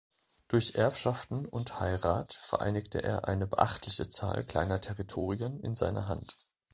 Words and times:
Durch 0.47 0.73
Erbschaften 0.73 1.45
und 1.45 1.79
Heirat 1.79 2.33
vereinigte 2.33 3.03
er 3.03 3.27
eine 3.27 3.45
beachtliche 3.45 4.07
Zahl 4.09 4.43
kleiner 4.43 4.81
Territorien 4.81 5.59
in 5.59 5.75
seiner 5.75 6.07
Hand. 6.07 6.37